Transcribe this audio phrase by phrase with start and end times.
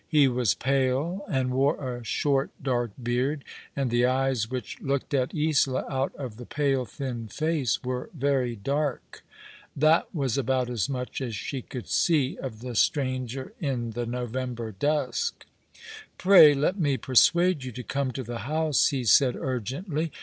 [0.09, 1.23] He was pale.
[1.29, 1.39] 8 All alo7ig the River.
[1.41, 3.43] and wore a sliort, dark beard,
[3.75, 8.55] and the eyes which looked at Isola out of the pale, thin face were very
[8.55, 9.23] dark.
[9.75, 14.71] That was about as much as she could see of the stranger in the November
[14.71, 15.45] dusk."
[16.17, 20.11] Pray let me persuade you to come to the house," he said urgently.